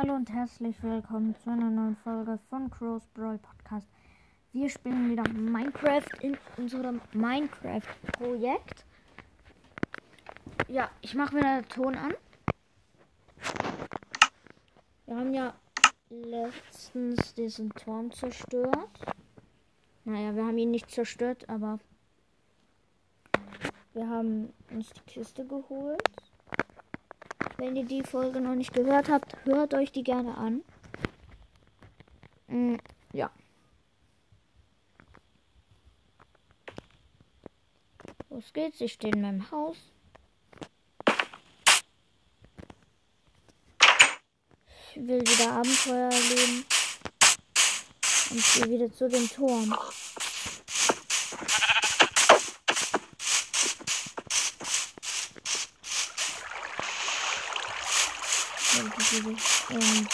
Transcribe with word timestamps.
Hallo 0.00 0.14
und 0.14 0.30
herzlich 0.32 0.80
willkommen 0.80 1.34
zu 1.42 1.50
einer 1.50 1.70
neuen 1.70 1.96
Folge 1.96 2.38
von 2.48 2.70
Crows 2.70 3.04
Brawl 3.14 3.36
Podcast. 3.38 3.88
Wir 4.52 4.70
spielen 4.70 5.10
wieder 5.10 5.28
Minecraft 5.28 6.06
in 6.20 6.38
unserem 6.56 7.00
Minecraft-Projekt. 7.14 8.86
Ja, 10.68 10.88
ich 11.00 11.16
mache 11.16 11.38
wieder 11.38 11.62
den 11.62 11.68
Ton 11.68 11.96
an. 11.96 12.14
Wir 15.06 15.16
haben 15.16 15.34
ja 15.34 15.52
letztens 16.10 17.34
diesen 17.34 17.70
Turm 17.70 18.12
zerstört. 18.12 19.00
Naja, 20.04 20.32
wir 20.36 20.44
haben 20.44 20.58
ihn 20.58 20.70
nicht 20.70 20.92
zerstört, 20.92 21.48
aber 21.48 21.80
wir 23.94 24.08
haben 24.08 24.52
uns 24.70 24.90
die 24.90 25.00
Kiste 25.12 25.44
geholt. 25.44 26.27
Wenn 27.60 27.74
ihr 27.74 27.84
die 27.84 28.04
Folge 28.04 28.40
noch 28.40 28.54
nicht 28.54 28.72
gehört 28.72 29.08
habt, 29.08 29.34
hört 29.44 29.74
euch 29.74 29.90
die 29.90 30.04
gerne 30.04 30.38
an. 30.38 30.62
Mm, 32.46 32.76
ja. 33.12 33.32
Los 38.30 38.52
geht's, 38.52 38.80
ich 38.80 38.92
stehe 38.92 39.12
in 39.12 39.22
meinem 39.22 39.50
Haus. 39.50 39.76
Ich 44.90 45.08
will 45.08 45.20
wieder 45.20 45.54
Abenteuer 45.54 46.12
erleben. 46.12 46.64
Und 48.30 48.54
gehe 48.54 48.70
wieder 48.70 48.94
zu 48.94 49.08
dem 49.08 49.28
Turm. 49.28 49.76
Und 59.20 60.08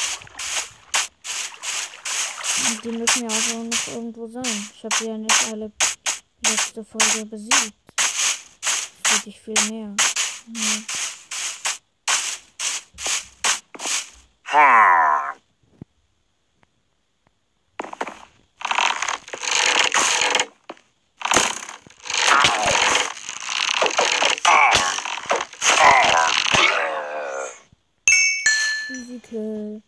die 2.85 2.90
müssen 2.90 3.23
ja 3.23 3.29
auch 3.29 3.65
noch 3.65 3.95
irgendwo 3.95 4.29
sein. 4.29 4.68
Ich 4.74 4.85
habe 4.85 5.04
ja 5.07 5.16
nicht 5.16 5.46
alle 5.51 5.73
letzte 6.45 6.85
Folge 6.85 7.24
besiegt. 7.24 7.74
Hätte 9.09 9.29
ich 9.30 9.40
viel 9.40 9.54
mehr. 9.71 9.95
Ja. 14.52 15.35
Easy 28.90 29.21
kill. 29.21 29.82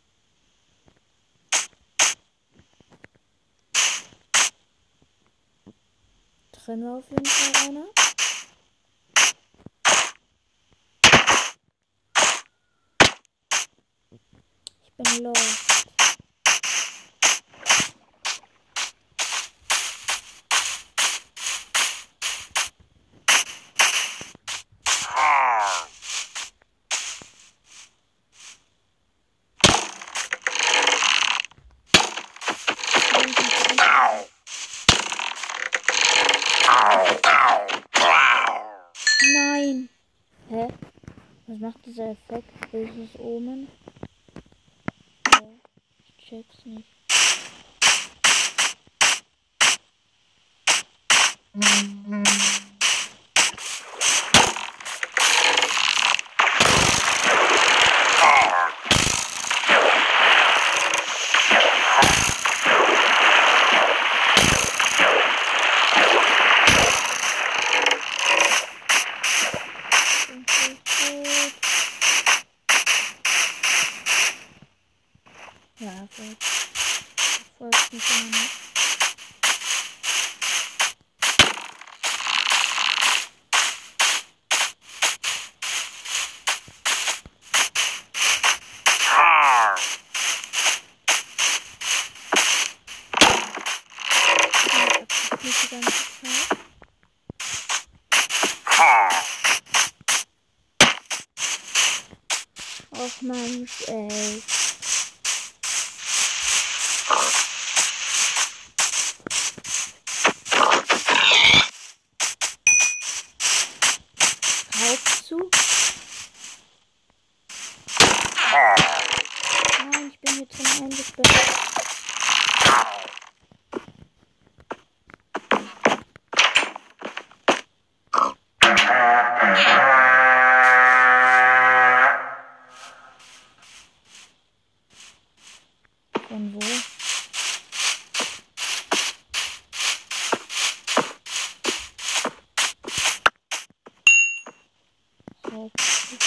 Trennen 6.76 6.88
wir 6.90 6.98
auf 6.98 7.10
jeden 7.10 7.24
Fall 7.24 7.68
einer. 7.68 7.86
Ich 14.84 14.92
bin 14.98 15.22
lost. 15.22 15.65
Dieser 41.86 42.10
Effekt? 42.10 42.70
Böses 42.72 43.18
Omen? 43.18 43.68
Hä? 45.32 45.46
Ich 46.18 46.26
check's 46.26 46.64
nicht. 46.64 46.88
Bin 51.54 51.95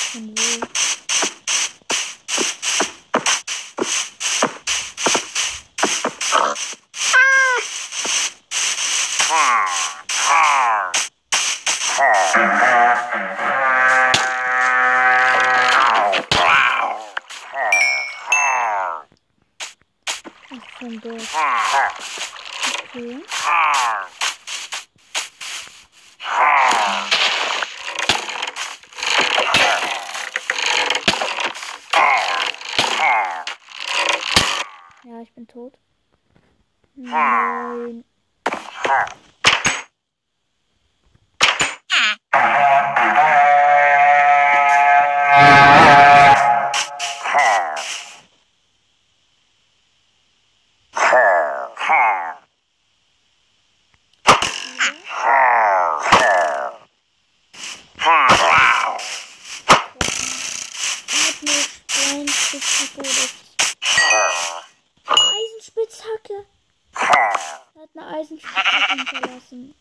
Raufzug 0.10 0.22
von 0.22 0.69
hinterlassen 68.90 69.74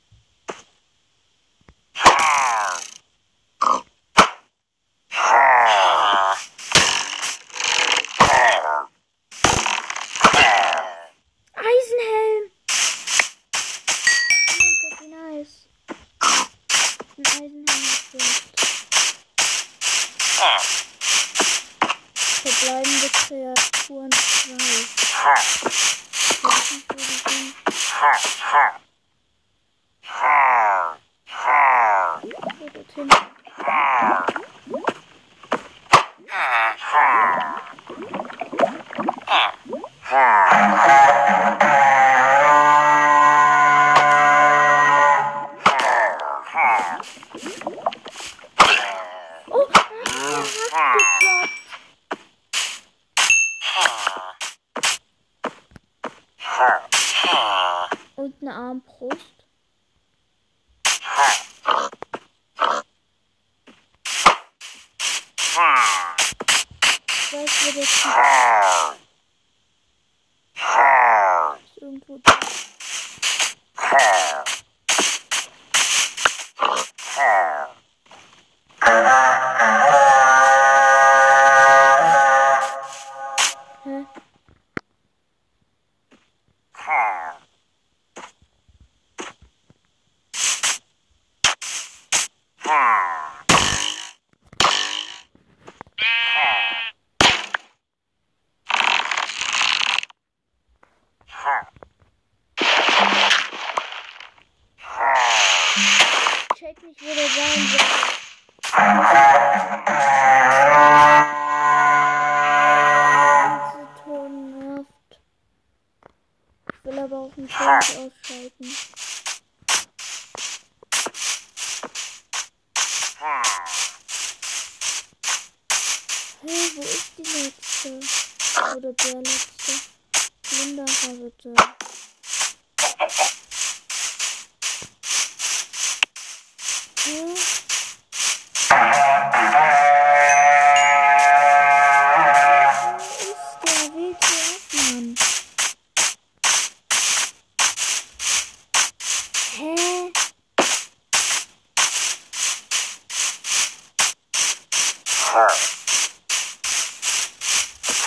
her. 155.38 155.48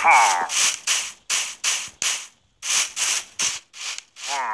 Her. 0.02 0.48
Her. 4.28 4.54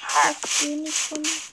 Her. 0.00 1.45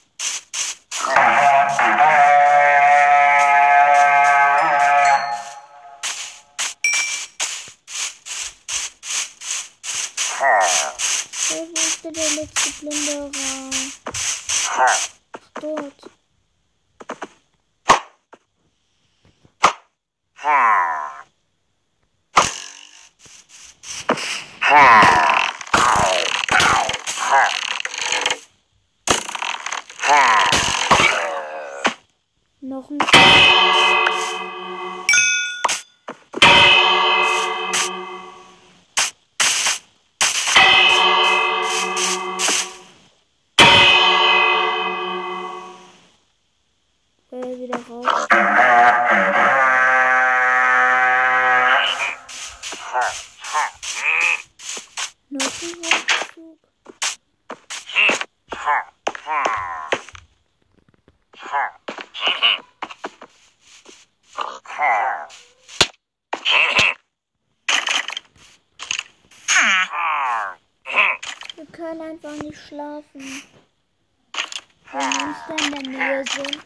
Wir 71.54 71.66
können 71.66 72.00
einfach 72.00 72.32
nicht 72.42 72.58
schlafen. 72.66 73.42
Wenn 74.92 75.00
wir 75.00 75.26
nicht 75.26 75.48
in 75.48 75.70
der 75.72 75.82
Nähe 75.92 76.24
sind. 76.24 76.58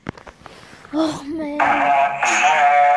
Och, 0.93 1.23
Mensch. 1.23 2.88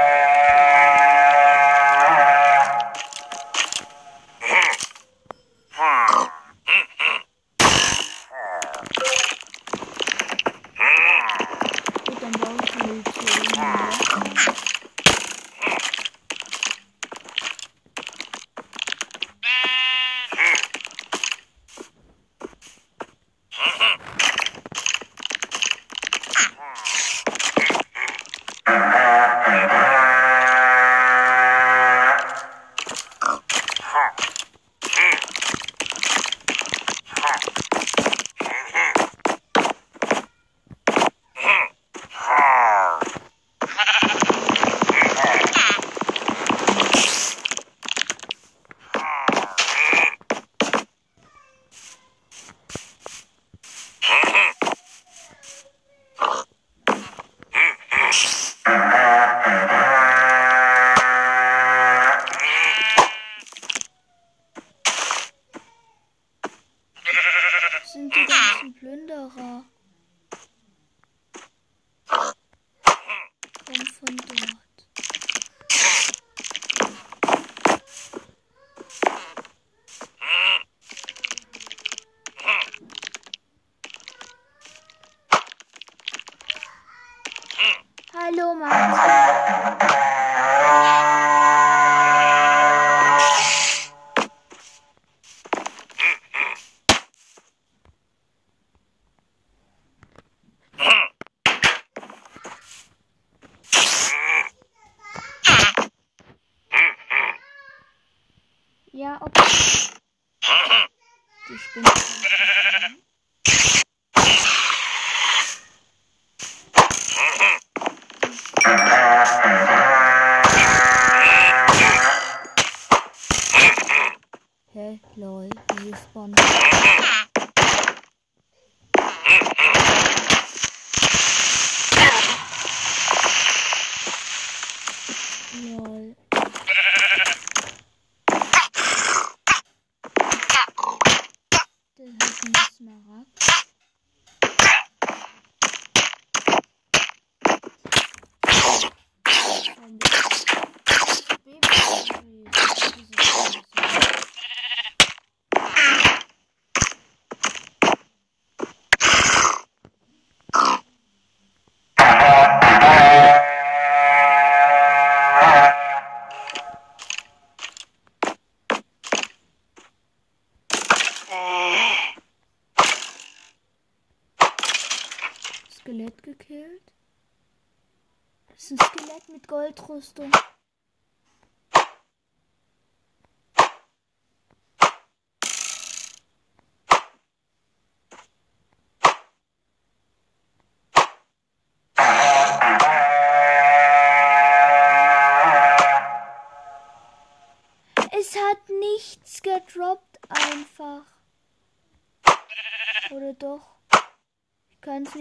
Lol. 135.54 136.16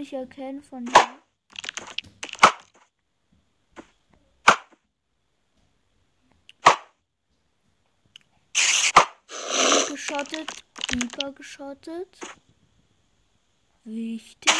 Nicht 0.00 0.14
erkennen 0.14 0.62
von 0.62 0.86
hier. 0.86 1.18
Geschottet, 9.90 10.50
Hyper 10.90 11.32
geschottet. 11.32 12.18
Wichtig. 13.84 14.52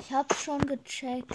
Ich 0.00 0.12
hab's 0.12 0.42
schon 0.42 0.66
gecheckt. 0.66 1.32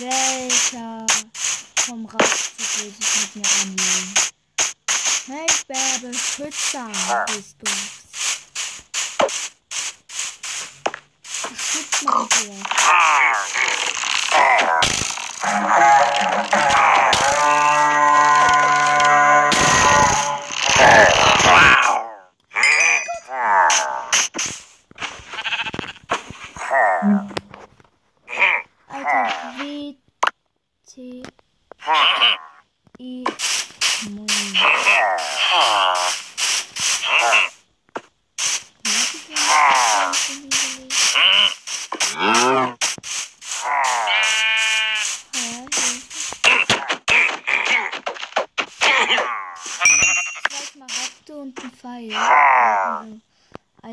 Welcher 0.00 1.06
vom 1.76 2.04
Raubzug 2.06 2.78
will 2.78 2.92
sich 2.98 3.34
mit 3.34 3.36
mir 3.36 3.46
anlegen? 3.62 4.14
Hey, 5.26 5.46
Bärbe, 5.68 6.12
Schützer 6.12 6.90
bist 7.26 7.56
du. 7.60 7.70
Beschütz 11.48 12.02
mein 12.02 12.28
Tier. 12.28 12.83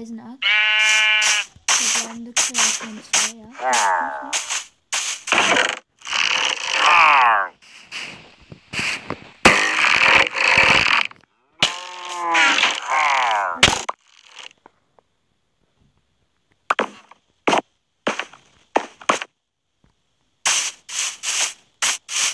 Eisenachs. 0.01 0.39
Der 1.67 2.01
bleibende 2.01 2.34
Kreatur 2.34 3.03
zwei, 3.12 3.38
ja. 3.38 4.31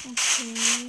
Okay. 0.10 0.88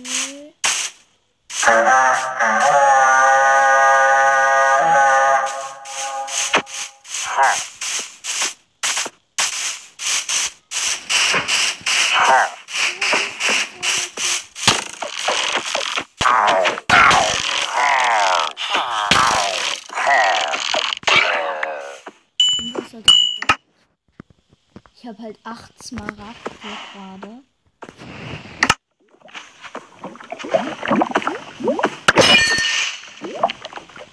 habe 25.08 25.22
halt 25.22 25.38
8 25.42 25.82
Smaragde 25.82 26.26
gerade. 26.92 27.42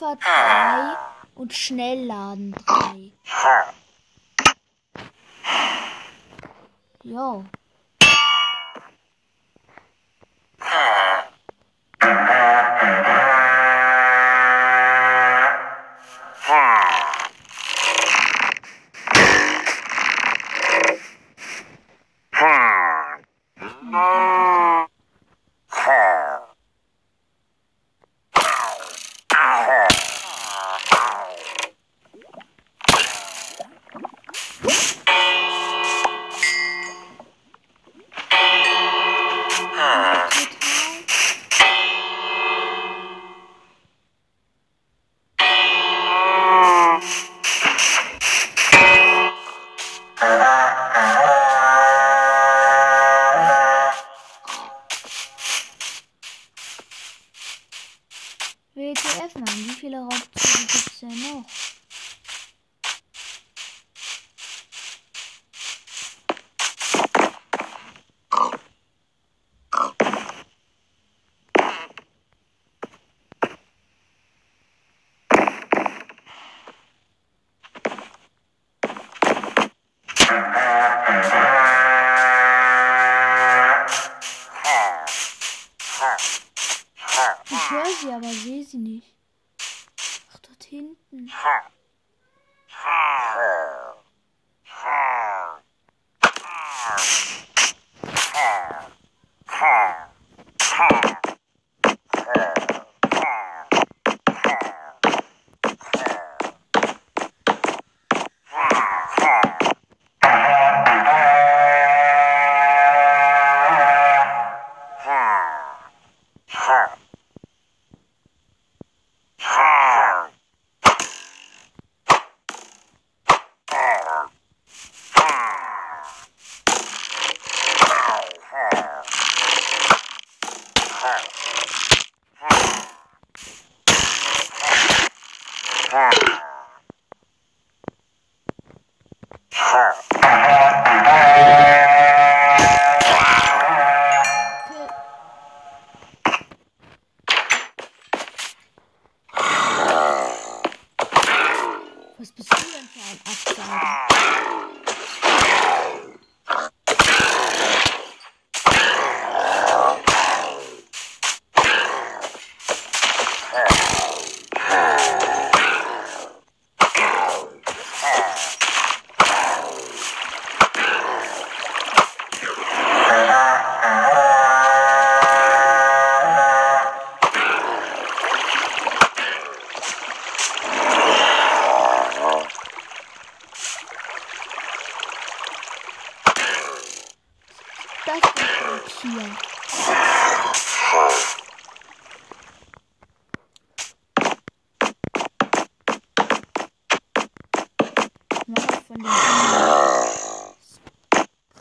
Wasserläufer 0.00 0.16
3 0.16 0.96
und 1.34 1.52
Schnellladen 1.52 2.54
3. 2.66 3.12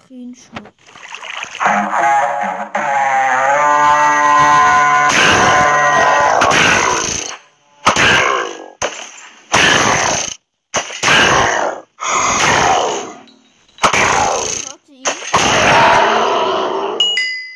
Screenshot. 0.10 0.74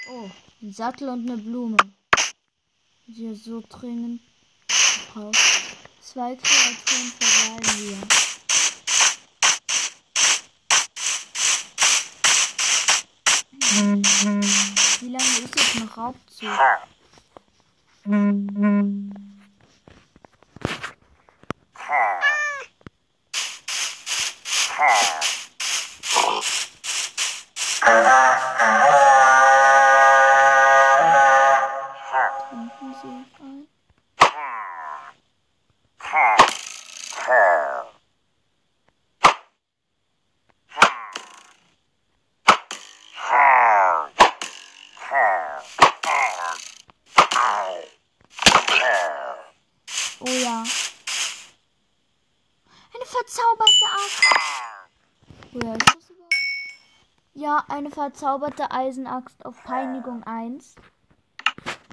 Oh, 0.07 0.29
ein 0.61 0.71
Sattel 0.71 1.09
und 1.09 1.27
eine 1.27 1.37
Blume. 1.37 1.77
Die 3.07 3.33
so 3.33 3.63
dringend 3.67 4.21
braucht. 5.11 5.35
Zwei 6.01 6.35
Kreaturen 6.35 7.11
verweilen 7.17 7.99
wir. 7.99 8.12
eine 57.83 57.91
verzauberte 57.91 58.71
Eisenaxt 58.71 59.45
auf 59.45 59.61
Peinigung 59.63 60.23
1? 60.23 60.75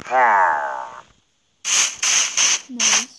Ah. 0.08 1.02
Nein. 2.68 3.09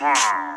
Ha! 0.00 0.49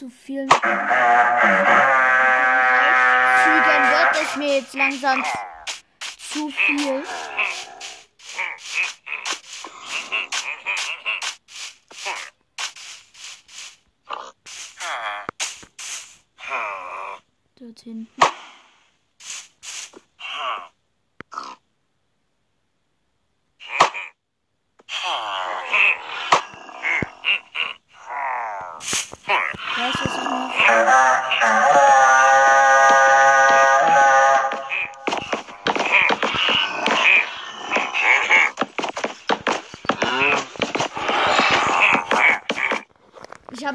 Zu 0.00 0.08
viel. 0.08 0.48
Zügern 0.48 0.62
wird 3.90 4.16
es 4.22 4.36
mir 4.36 4.54
jetzt 4.56 4.72
langsam 4.72 5.22
zu 6.18 6.48
viel. 6.48 7.04
Dort 17.58 17.80
hinten. 17.80 18.39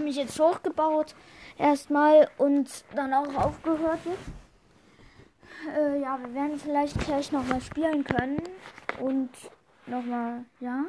Mich 0.06 0.15
jetzt 0.15 0.39
hochgebaut 0.39 1.15
erstmal 1.58 2.30
und 2.38 2.86
dann 2.96 3.13
auch 3.13 3.34
aufgehört. 3.36 4.00
Äh, 5.76 6.00
ja, 6.00 6.20
wir 6.20 6.34
werden 6.34 6.60
vielleicht 6.60 7.00
gleich 7.00 7.32
nochmal 7.32 7.62
spielen 7.62 8.04
können 8.04 8.41
und 9.00 9.30
nochmal, 9.88 10.46
ja. 10.60 10.86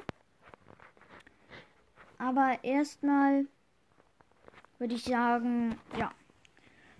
Aber 2.18 2.58
erstmal 2.62 3.46
würde 4.78 4.94
ich 4.94 5.04
sagen, 5.04 5.78
ja, 5.98 6.10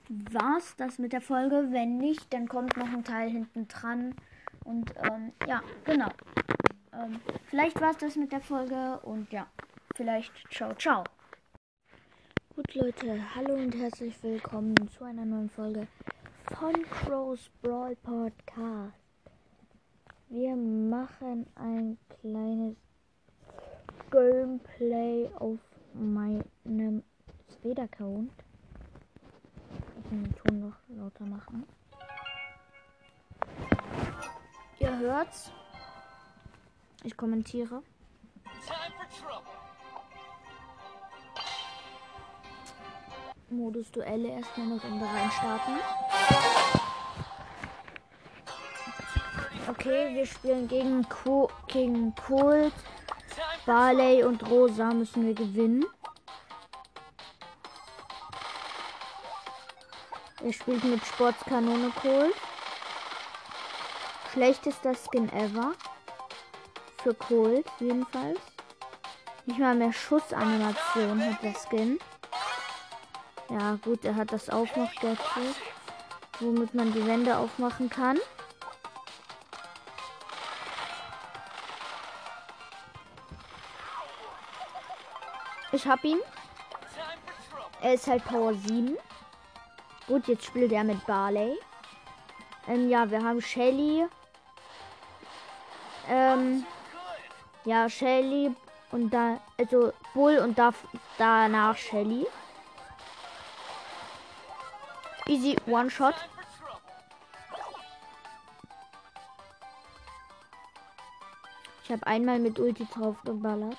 war's 0.09 0.77
das 0.77 0.99
mit 0.99 1.13
der 1.13 1.21
Folge. 1.21 1.69
Wenn 1.71 1.99
nicht, 1.99 2.33
dann 2.33 2.49
kommt 2.49 2.77
noch 2.77 2.89
ein 2.89 3.05
Teil 3.05 3.31
hinten 3.31 3.69
dran. 3.69 4.15
Und 4.65 4.93
ähm, 5.03 5.33
ja, 5.47 5.63
genau. 5.85 6.09
Ähm, 6.93 7.21
vielleicht 7.45 7.81
war's 7.81 7.99
das 7.99 8.17
mit 8.17 8.33
der 8.33 8.41
Folge 8.41 8.99
und 9.01 9.31
ja, 9.33 9.47
vielleicht 9.95 10.33
ciao, 10.51 10.75
ciao. 10.75 11.05
Gut, 12.57 12.75
Leute, 12.75 13.21
hallo 13.35 13.53
und 13.53 13.75
herzlich 13.75 14.15
willkommen 14.23 14.75
zu 14.89 15.05
einer 15.05 15.27
neuen 15.27 15.51
Folge 15.51 15.87
von 16.59 16.73
Crow's 16.89 17.51
Brawl 17.61 17.95
Podcast. 17.97 18.95
Wir 20.31 20.57
machen 20.57 21.47
ein 21.55 21.99
kleines 22.09 22.77
Gameplay 24.11 25.29
auf 25.39 25.59
meinem 25.93 27.03
Speed-Account. 27.53 28.33
Ich 29.99 30.11
muss 30.11 30.23
den 30.23 30.35
Ton 30.37 30.61
noch 30.61 30.77
lauter 30.97 31.27
machen. 31.27 31.67
Ihr 34.79 34.99
hört's. 34.99 35.53
Ich 37.05 37.15
kommentiere. 37.19 37.83
Modus 43.49 43.91
Duelle 43.93 44.29
erstmal 44.29 44.67
eine 44.67 44.81
Runde 44.81 45.07
reinstarten. 45.07 45.75
Okay, 49.69 50.15
wir 50.15 50.27
spielen 50.27 50.67
gegen, 50.67 51.09
Co 51.09 51.49
gegen 51.69 52.15
Colt, 52.15 52.73
Barley 53.65 54.25
und 54.25 54.49
Rosa 54.51 54.93
müssen 54.93 55.27
wir 55.27 55.35
gewinnen. 55.35 55.85
Er 60.45 60.53
spielt 60.53 60.85
mit 60.85 61.05
Sportskanone 61.05 61.91
Colt. 62.01 62.35
Schlechtester 64.33 64.95
Skin 64.95 65.33
ever. 65.33 65.73
Für 67.03 67.15
Colt 67.15 67.67
jedenfalls. 67.81 68.41
Nicht 69.47 69.59
mal 69.61 69.75
mehr 69.75 69.93
Schussanimation 69.93 71.25
hat 71.25 71.43
der 71.43 71.55
Skin. 71.55 71.99
Ja 73.49 73.79
gut, 73.83 74.05
er 74.05 74.17
hat 74.17 74.33
das 74.33 74.51
Aufmachgadget, 74.51 75.19
womit 76.41 76.75
man 76.75 76.93
die 76.93 77.07
Wände 77.07 77.37
aufmachen 77.37 77.89
kann. 77.89 78.19
Ich 85.73 85.87
hab 85.87 86.03
ihn. 86.05 86.19
Er 87.83 87.95
ist 87.95 88.07
halt 88.07 88.25
Power 88.25 88.55
7. 88.55 88.97
Gut, 90.07 90.27
jetzt 90.27 90.47
spielt 90.47 90.73
er 90.73 90.85
mit 90.85 91.05
Barley. 91.07 91.59
Ähm, 92.67 92.89
ja, 92.89 93.09
wir 93.11 93.23
haben 93.23 93.41
Shelly. 93.41 94.07
Ähm, 96.09 96.65
ja, 97.65 97.89
Shelly 97.89 98.55
und 98.91 99.11
da, 99.11 99.41
also 99.59 99.93
Bull 100.15 100.39
und 100.39 100.59
da, 100.59 100.73
danach 101.19 101.77
Shelly. 101.77 102.27
Easy 105.29 105.57
One-Shot. 105.67 106.15
Ich 111.83 111.91
habe 111.91 112.07
einmal 112.07 112.39
mit 112.39 112.59
Ulti 112.59 112.87
drauf 112.87 113.17
geballert. 113.25 113.77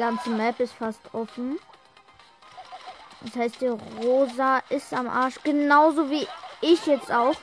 Ganze 0.00 0.30
Map 0.30 0.58
ist 0.58 0.72
fast 0.72 1.00
offen. 1.12 1.58
Das 3.20 3.36
heißt, 3.36 3.60
die 3.60 3.66
Rosa 4.02 4.62
ist 4.70 4.94
am 4.94 5.06
Arsch. 5.08 5.38
Genauso 5.44 6.10
wie 6.10 6.26
ich 6.62 6.86
jetzt 6.86 7.12
auch. 7.12 7.36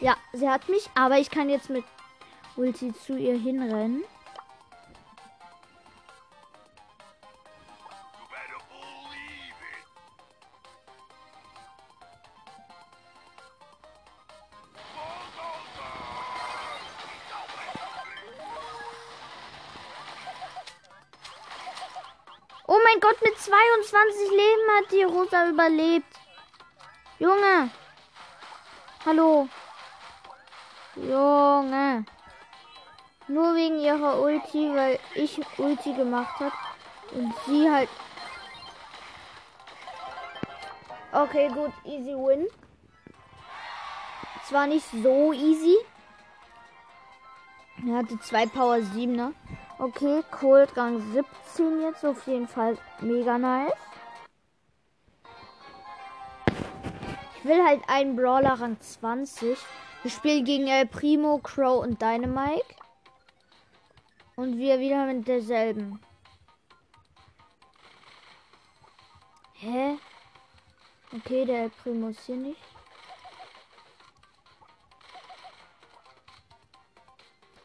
Ja, 0.00 0.14
sie 0.34 0.48
hat 0.48 0.68
mich, 0.68 0.88
aber 0.94 1.18
ich 1.18 1.30
kann 1.30 1.48
jetzt 1.48 1.70
mit 1.70 1.84
Ulti 2.56 2.92
zu 2.92 3.16
ihr 3.16 3.38
hinrennen. 3.38 4.04
25 23.84 24.30
Leben 24.30 24.70
hat 24.76 24.92
die 24.92 25.02
Rosa 25.02 25.48
überlebt. 25.48 26.18
Junge. 27.18 27.70
Hallo. 29.04 29.48
Junge. 30.96 32.04
Nur 33.28 33.54
wegen 33.54 33.80
ihrer 33.80 34.20
Ulti, 34.20 34.74
weil 34.74 34.98
ich 35.14 35.38
Ulti 35.58 35.92
gemacht 35.92 36.40
habe. 36.40 36.54
Und 37.12 37.34
sie 37.46 37.70
halt. 37.70 37.90
Okay, 41.12 41.48
gut. 41.48 41.72
Easy 41.84 42.14
win. 42.14 42.48
Zwar 44.44 44.66
nicht 44.66 44.86
so 45.02 45.32
easy. 45.32 45.76
Er 47.86 47.98
hatte 47.98 48.18
zwei 48.20 48.46
Power 48.46 48.80
7, 48.80 49.12
ne? 49.12 49.34
Okay, 49.76 50.22
Cold 50.30 50.76
Rang 50.76 51.00
17 51.12 51.82
jetzt 51.82 52.04
auf 52.04 52.26
jeden 52.28 52.46
Fall 52.46 52.78
mega 53.00 53.36
nice. 53.36 53.72
Ich 57.36 57.44
will 57.44 57.62
halt 57.64 57.82
einen 57.88 58.14
Brawler 58.14 58.60
Rang 58.60 58.80
20. 58.80 59.58
Wir 60.02 60.10
spielen 60.10 60.44
gegen 60.44 60.68
El 60.68 60.86
Primo, 60.86 61.38
Crow 61.38 61.82
und 61.82 62.00
Dynamite. 62.00 62.64
Und 64.36 64.58
wir 64.58 64.78
wieder 64.78 65.06
mit 65.06 65.26
derselben. 65.26 66.00
Hä? 69.54 69.98
Okay, 71.12 71.44
der 71.44 71.64
El 71.64 71.70
Primo 71.70 72.08
ist 72.08 72.24
hier 72.26 72.36
nicht. 72.36 72.73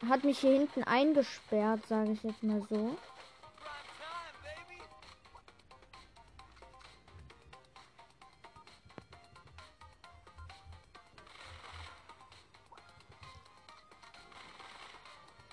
hat 0.08 0.24
mich 0.24 0.38
hier 0.38 0.52
hinten 0.52 0.82
eingesperrt, 0.84 1.86
sage 1.86 2.12
ich 2.12 2.22
jetzt 2.22 2.42
mal 2.42 2.62
so. 2.68 2.96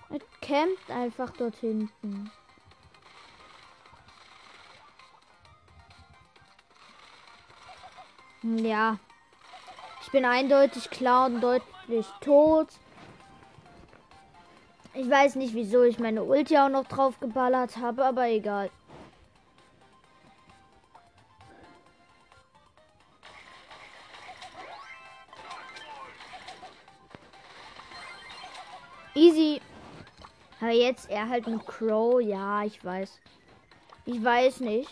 Er 0.10 0.20
campt 0.42 0.90
einfach 0.90 1.30
dort 1.32 1.56
hinten. 1.58 2.32
Ja. 8.44 8.98
Ich 10.02 10.12
bin 10.12 10.24
eindeutig 10.24 10.90
klar 10.90 11.26
und 11.26 11.42
deutlich 11.42 12.08
tot. 12.22 12.70
Ich 15.00 15.08
weiß 15.08 15.36
nicht, 15.36 15.54
wieso 15.54 15.84
ich 15.84 16.00
meine 16.00 16.24
Ulti 16.24 16.58
auch 16.58 16.70
noch 16.70 16.88
drauf 16.88 17.20
geballert 17.20 17.78
habe, 17.78 18.04
aber 18.04 18.30
egal. 18.30 18.72
Easy. 29.14 29.62
Aber 30.60 30.72
jetzt 30.72 31.12
er 31.12 31.30
halt 31.30 31.46
mit 31.46 31.64
Crow. 31.68 32.20
Ja, 32.20 32.64
ich 32.64 32.84
weiß. 32.84 33.20
Ich 34.06 34.24
weiß 34.24 34.62
nicht. 34.62 34.90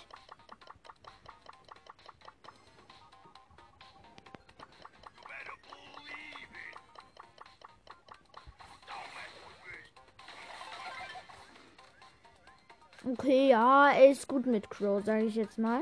Okay, 13.17 13.47
ja, 13.47 13.91
er 13.91 14.09
ist 14.09 14.27
gut 14.27 14.45
mit 14.45 14.69
Crow, 14.69 15.01
sage 15.01 15.23
ich 15.23 15.35
jetzt 15.35 15.57
mal. 15.57 15.81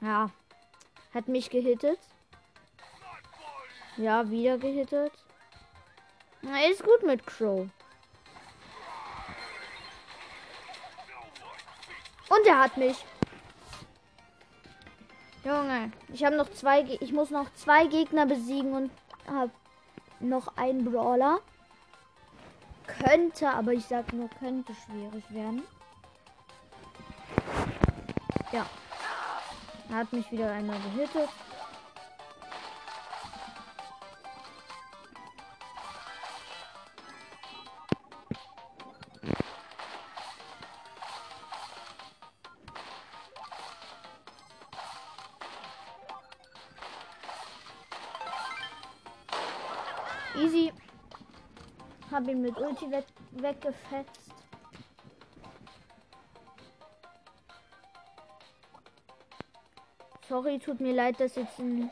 Ja. 0.00 0.30
Hat 1.14 1.28
mich 1.28 1.48
gehittet. 1.48 2.00
Ja, 3.98 4.28
wieder 4.28 4.58
gehittet. 4.58 5.12
Er 6.42 6.70
ist 6.72 6.82
gut 6.82 7.04
mit 7.04 7.24
Crow. 7.24 7.68
Und 12.28 12.46
er 12.46 12.58
hat 12.58 12.76
mich. 12.76 13.04
Junge, 15.44 15.92
ich 16.12 16.24
habe 16.24 16.34
noch 16.34 16.50
zwei. 16.50 16.82
Ich 17.00 17.12
muss 17.12 17.30
noch 17.30 17.52
zwei 17.54 17.86
Gegner 17.86 18.26
besiegen 18.26 18.72
und 18.72 18.90
habe 19.28 19.52
noch 20.18 20.56
einen 20.56 20.84
Brawler. 20.84 21.40
Könnte, 23.04 23.48
aber 23.48 23.72
ich 23.72 23.86
sag 23.86 24.12
nur, 24.12 24.28
könnte 24.28 24.72
schwierig 24.74 25.24
werden. 25.30 25.62
Ja. 28.52 28.66
Hat 29.90 30.12
mich 30.12 30.30
wieder 30.32 30.50
einmal 30.50 30.78
gehittet. 30.80 31.28
Easy. 50.36 50.72
Hab 52.10 52.26
ihn 52.26 52.40
mit 52.40 52.56
Ulti 52.56 52.90
weg 52.90 53.04
weggefetzt. 53.32 54.32
Sorry, 60.28 60.58
tut 60.58 60.80
mir 60.80 60.94
leid, 60.94 61.20
dass 61.20 61.36
jetzt 61.36 61.58
in 61.58 61.90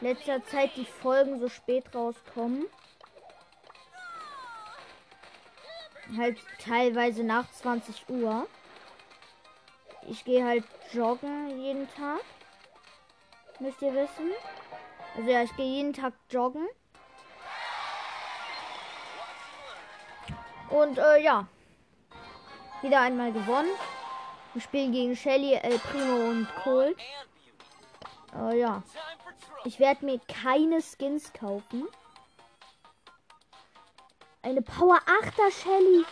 letzter 0.00 0.44
Zeit 0.46 0.76
die 0.76 0.84
Folgen 0.84 1.40
so 1.40 1.48
spät 1.48 1.94
rauskommen. 1.94 2.66
Halt 6.16 6.38
teilweise 6.58 7.24
nach 7.24 7.50
20 7.50 8.08
Uhr. 8.08 8.46
Ich 10.08 10.24
gehe 10.24 10.44
halt 10.44 10.64
joggen 10.92 11.60
jeden 11.60 11.88
Tag. 11.90 12.20
Müsst 13.60 13.80
ihr 13.82 13.94
wissen. 13.94 14.30
Also 15.16 15.30
ja, 15.30 15.42
ich 15.42 15.54
gehe 15.56 15.66
jeden 15.66 15.92
Tag 15.92 16.14
joggen. 16.30 16.66
Und 20.72 20.96
äh, 20.96 21.22
ja. 21.22 21.46
Wieder 22.80 23.00
einmal 23.00 23.30
gewonnen. 23.30 23.70
Wir 24.54 24.62
spielen 24.62 24.92
gegen 24.92 25.14
Shelly, 25.14 25.54
El 25.54 25.78
Primo 25.78 26.30
und 26.30 26.48
Colt. 26.64 26.98
Äh, 28.34 28.58
ja. 28.58 28.82
Ich 29.64 29.78
werde 29.78 30.04
mir 30.04 30.18
keine 30.20 30.80
Skins 30.80 31.32
kaufen. 31.34 31.86
Eine 34.40 34.62
Power 34.62 34.98
8er 35.06 35.50
Shelly. 35.50 36.06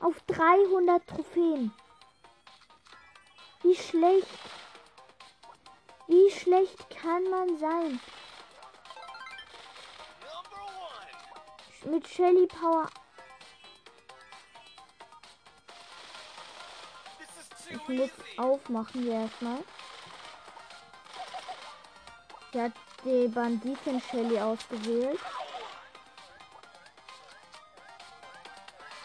Auf 0.00 0.20
300 0.26 1.06
Trophäen. 1.06 1.72
Wie 3.62 3.76
schlecht. 3.76 4.26
Wie 6.06 6.30
schlecht 6.30 6.88
kann 6.88 7.24
man 7.24 7.58
sein? 7.58 8.00
Mit 11.84 12.08
Shelly 12.08 12.46
Power. 12.46 12.88
Easy. 17.90 18.10
aufmachen 18.36 19.02
hier 19.02 19.20
erstmal. 19.22 19.58
Sie 22.52 22.60
hat 22.62 22.72
die 23.04 23.28
Banditen 23.28 24.00
Shelly 24.00 24.40
ausgewählt. 24.40 25.18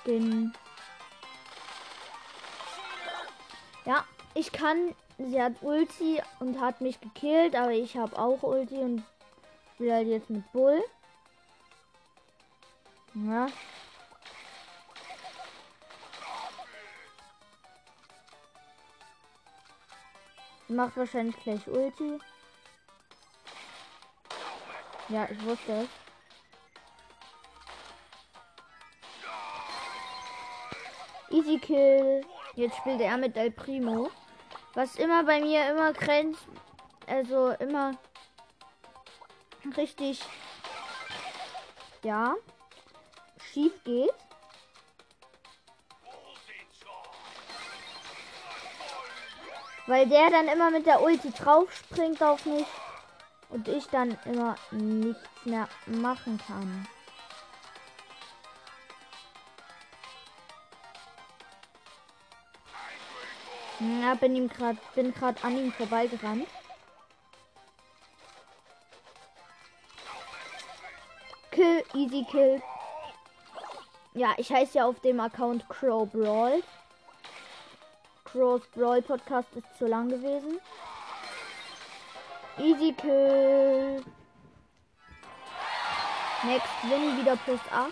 Den. 0.06 0.54
Ja, 3.86 4.06
ich 4.34 4.52
kann. 4.52 4.96
Sie 5.18 5.42
hat 5.42 5.54
Ulti 5.62 6.22
und 6.40 6.60
hat 6.60 6.82
mich 6.82 7.00
gekillt, 7.00 7.56
aber 7.56 7.72
ich 7.72 7.96
habe 7.98 8.18
auch 8.18 8.42
Ulti 8.42 8.78
und 8.78 9.04
will 9.78 9.94
halt 9.94 10.08
jetzt 10.08 10.30
mit 10.30 10.52
Bull. 10.52 10.84
Ja. 13.14 13.48
Macht 20.68 20.98
wahrscheinlich 20.98 21.36
gleich 21.44 21.68
Ulti. 21.68 22.20
Ja, 25.10 25.28
ich 25.30 25.44
wusste 25.44 25.72
es. 25.72 25.90
Easy 31.30 31.58
Kill. 31.58 32.26
Jetzt 32.56 32.78
spielt 32.78 33.02
er 33.02 33.18
mit 33.18 33.36
El 33.36 33.52
Primo. 33.52 34.10
Was 34.76 34.96
immer 34.96 35.24
bei 35.24 35.40
mir 35.42 35.70
immer 35.70 35.92
grenzt. 35.94 36.48
Also 37.08 37.50
immer 37.60 37.98
richtig. 39.76 40.22
Ja. 42.04 42.36
Schief 43.52 43.74
geht. 43.84 44.14
Weil 49.86 50.08
der 50.08 50.30
dann 50.30 50.48
immer 50.48 50.72
mit 50.72 50.86
der 50.86 51.02
Ulti 51.02 51.32
drauf 51.32 51.72
springt 51.74 52.22
auf 52.24 52.46
mich. 52.46 52.68
Und 53.50 53.68
ich 53.68 53.86
dann 53.88 54.18
immer 54.26 54.56
nichts 54.72 55.30
mehr 55.46 55.68
machen 55.86 56.40
kann. 56.48 56.88
Ja, 64.02 64.16
bin 64.16 64.36
ihm 64.36 64.48
grad, 64.48 64.78
bin 64.96 65.14
gerade 65.14 65.44
an 65.44 65.58
ihm 65.58 65.72
vorbeigerannt. 65.74 66.48
Kill, 71.52 71.84
easy 71.94 72.26
kill. 72.32 72.62
Ja, 74.14 74.34
ich 74.38 74.52
heiße 74.52 74.78
ja 74.78 74.86
auf 74.86 75.00
dem 75.02 75.20
Account 75.20 75.68
Crow 75.70 76.10
Brawl. 76.10 76.64
Crows 78.34 78.66
Brawl 78.74 79.00
Podcast 79.04 79.48
ist 79.56 79.78
zu 79.78 79.86
lang 79.86 80.10
gewesen. 80.10 80.60
Easy 82.58 82.92
Kill. 82.94 84.04
Next 86.44 86.74
Win 86.90 87.20
wieder 87.20 87.36
plus 87.36 87.60
8. 87.72 87.92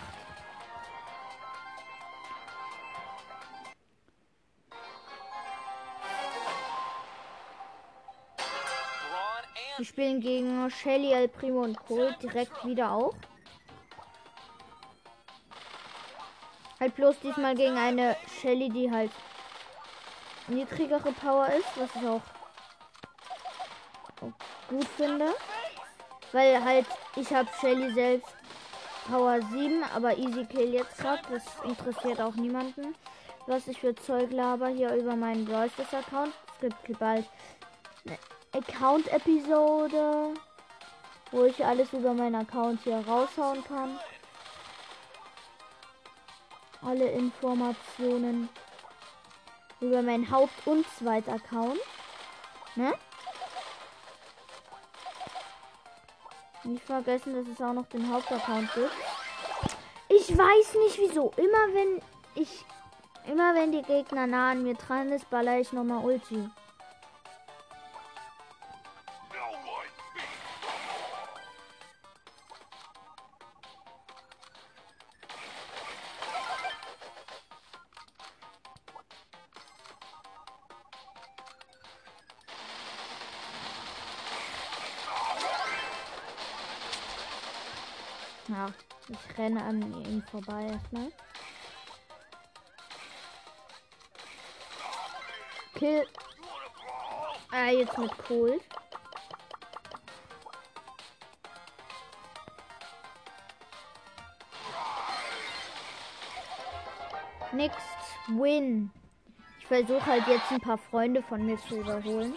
Braun 9.10 9.44
Wir 9.76 9.86
spielen 9.86 10.20
gegen 10.20 10.68
Shelly, 10.72 11.12
El 11.12 11.28
Primo 11.28 11.60
und 11.60 11.78
Colt 11.86 12.20
direkt 12.20 12.64
wieder 12.66 12.90
auch. 12.90 13.14
Halt 16.80 16.96
bloß 16.96 17.20
diesmal 17.20 17.54
gegen 17.54 17.78
eine 17.78 18.16
Shelly, 18.40 18.68
die 18.68 18.90
halt 18.90 19.12
niedrigere 20.54 21.12
Power 21.12 21.48
ist, 21.48 21.68
was 21.76 21.90
ich 21.94 22.08
auch, 22.08 22.22
gut 24.68 24.86
finde. 24.96 25.34
Weil 26.32 26.64
halt, 26.64 26.86
ich 27.16 27.32
habe 27.32 27.48
Shelly 27.60 27.92
selbst 27.92 28.34
Power 29.06 29.40
7, 29.50 29.82
aber 29.94 30.16
Easy 30.16 30.44
Kill 30.46 30.72
jetzt 30.72 30.96
gerade. 30.98 31.22
Das 31.30 31.42
interessiert 31.64 32.20
auch 32.20 32.34
niemanden. 32.34 32.94
Was 33.46 33.66
ich 33.66 33.80
für 33.80 33.94
Zeug 33.94 34.30
laber 34.30 34.68
hier 34.68 34.94
über 34.94 35.16
meinen 35.16 35.44
Brawl 35.44 35.70
Account. 35.92 36.32
Es 36.60 36.74
gibt 36.84 36.98
bald 36.98 37.28
eine 38.06 38.18
Account-Episode, 38.52 40.34
wo 41.32 41.44
ich 41.44 41.64
alles 41.64 41.92
über 41.92 42.14
meinen 42.14 42.36
Account 42.36 42.80
hier 42.84 43.04
raushauen 43.06 43.64
kann. 43.64 43.98
Alle 46.82 47.10
Informationen 47.10 48.48
über 49.82 50.00
meinen 50.00 50.30
Haupt- 50.30 50.66
und 50.66 50.86
Zweit-Account. 50.98 51.80
Ne? 52.76 52.94
Nicht 56.64 56.84
vergessen, 56.84 57.34
dass 57.34 57.52
es 57.52 57.60
auch 57.60 57.72
noch 57.72 57.86
den 57.86 58.10
Hauptaccount 58.12 58.72
gibt. 58.74 58.92
Ich 60.08 60.36
weiß 60.36 60.74
nicht 60.84 60.98
wieso. 60.98 61.32
Immer 61.36 61.74
wenn 61.74 62.00
ich. 62.34 62.64
Immer 63.26 63.54
wenn 63.54 63.70
die 63.72 63.82
Gegner 63.82 64.26
nah 64.26 64.50
an 64.50 64.62
mir 64.62 64.74
dran 64.74 65.10
ist, 65.10 65.28
baller 65.30 65.60
ich 65.60 65.72
nochmal 65.72 66.04
Ulti. 66.04 66.48
Renne 89.42 89.64
an 89.64 90.04
ihm 90.04 90.22
vorbei 90.30 90.66
erstmal. 90.66 91.10
Kill. 95.74 96.06
Ah, 97.50 97.70
jetzt 97.70 97.98
mit 97.98 98.10
Cold. 98.18 98.62
Next 107.52 107.78
win. 108.28 108.90
Ich 109.58 109.66
versuche 109.66 110.06
halt 110.06 110.26
jetzt 110.26 110.50
ein 110.50 110.60
paar 110.60 110.78
Freunde 110.78 111.22
von 111.22 111.44
mir 111.44 111.58
zu 111.58 111.80
überholen. 111.80 112.34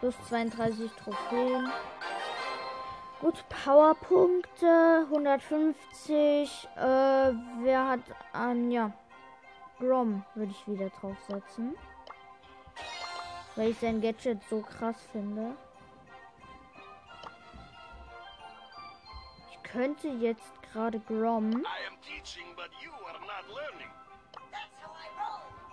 Plus 0.00 0.14
32 0.28 0.90
Trophäen. 1.02 1.70
Gut, 3.20 3.44
Powerpunkte 3.50 5.06
150. 5.10 6.68
Äh, 6.74 6.80
wer 7.60 7.88
hat 7.88 8.00
an, 8.32 8.70
ja, 8.70 8.90
Grom 9.78 10.24
würde 10.34 10.52
ich 10.52 10.66
wieder 10.66 10.88
draufsetzen. 10.88 11.76
Weil 13.56 13.72
ich 13.72 13.78
sein 13.78 14.00
Gadget 14.00 14.42
so 14.48 14.62
krass 14.62 14.96
finde. 15.12 15.54
Ich 19.50 19.62
könnte 19.64 20.08
jetzt 20.08 20.62
gerade 20.72 20.98
Grom. 21.00 21.62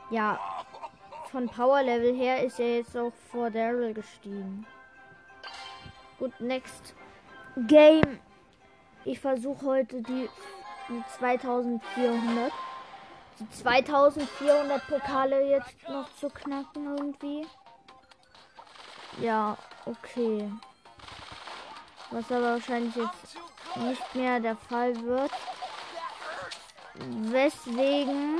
Ja, 0.10 0.38
von 1.32 1.48
Power 1.48 1.82
Level 1.82 2.14
her 2.14 2.44
ist 2.44 2.60
er 2.60 2.78
jetzt 2.80 2.98
auch 2.98 3.14
vor 3.32 3.50
Daryl 3.50 3.94
gestiegen. 3.94 4.68
Gut, 6.20 6.38
next 6.42 6.94
Game. 7.66 8.20
Ich 9.06 9.20
versuche 9.20 9.66
heute 9.66 10.02
die, 10.02 10.30
die 10.90 11.04
2400. 11.18 12.52
Die 13.40 13.50
2400 13.50 14.88
Pokale 14.88 15.50
jetzt 15.50 15.90
noch 15.90 16.08
zu 16.16 16.30
knacken 16.30 16.98
irgendwie. 16.98 17.48
Ja, 19.22 19.58
okay. 19.86 20.52
Was 22.12 22.32
aber 22.32 22.54
wahrscheinlich 22.54 22.96
jetzt 22.96 23.38
nicht 23.78 24.16
mehr 24.16 24.40
der 24.40 24.56
Fall 24.56 24.96
wird. 25.04 25.32
Weswegen 26.96 28.40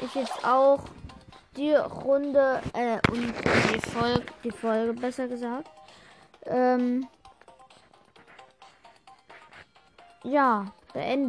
ich 0.00 0.14
jetzt 0.14 0.44
auch 0.44 0.80
die 1.56 1.74
Runde 1.74 2.62
äh, 2.74 2.98
und 3.10 3.34
die 3.72 3.90
Folge, 3.90 4.26
die 4.44 4.50
Folge 4.50 4.92
besser 4.92 5.26
gesagt. 5.26 5.68
Ähm, 6.48 7.08
ja, 10.24 10.66
beenden. 10.92 11.28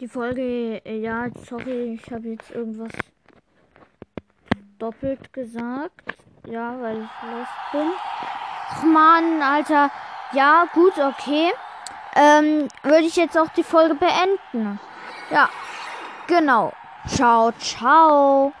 Die 0.00 0.08
Folge, 0.08 0.84
äh, 0.84 0.98
ja, 0.98 1.28
sorry, 1.46 2.00
ich 2.02 2.12
habe 2.12 2.28
jetzt 2.28 2.50
irgendwas 2.50 2.92
doppelt 4.78 5.32
gesagt. 5.32 6.16
Ja, 6.46 6.80
weil 6.80 6.96
ich 6.96 7.30
los 7.30 7.48
bin. 7.70 7.92
Ach 8.68 8.82
Mann, 8.82 9.40
Alter. 9.42 9.90
Ja, 10.32 10.66
gut, 10.72 10.94
okay. 10.98 11.52
Ähm, 12.16 12.68
würde 12.82 13.04
ich 13.04 13.16
jetzt 13.16 13.38
auch 13.38 13.48
die 13.50 13.62
Folge 13.62 13.94
beenden. 13.94 14.80
Ja, 15.30 15.48
genau. 16.26 16.72
Ciao, 17.06 17.52
ciao. 17.52 18.52